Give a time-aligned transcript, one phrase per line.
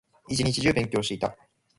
[0.29, 1.37] 一日中勉強していた